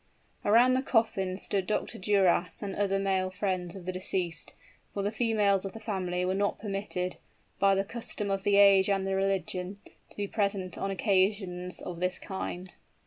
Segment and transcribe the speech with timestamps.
[0.43, 1.99] Around the coffin stood Dr.
[1.99, 4.51] Duras and other male friends of the deceased:
[4.95, 7.17] for the females of the family were not permitted,
[7.59, 9.77] by the custom of the age and the religion,
[10.09, 12.77] to be present on occasions of this kind.